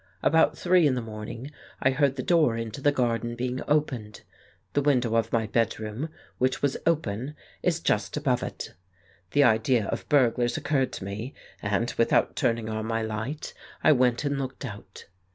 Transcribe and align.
About 0.23 0.57
three 0.57 0.87
in 0.87 0.95
the 0.95 0.99
morning 1.03 1.51
I 1.79 1.91
heard 1.91 2.15
the 2.15 2.23
door 2.23 2.57
into 2.57 2.81
the 2.81 2.91
garden 2.91 3.35
being 3.35 3.61
opened: 3.67 4.21
the 4.73 4.81
window 4.81 5.15
of 5.15 5.31
my 5.31 5.45
bedroom, 5.45 6.09
which 6.39 6.59
was 6.63 6.75
open, 6.87 7.35
is 7.61 7.79
just 7.79 8.17
above 8.17 8.41
it. 8.41 8.73
The 9.33 9.43
idea 9.43 9.85
of 9.89 10.09
burglars 10.09 10.57
occurred 10.57 10.91
to 10.93 11.03
me, 11.05 11.35
and, 11.61 11.93
without 11.99 12.35
turning 12.35 12.67
on 12.67 12.87
my 12.87 13.03
light, 13.03 13.53
I 13.83 13.91
went 13.91 14.23
and 14.25 14.39
looked 14.39 14.65
out. 14.65 15.05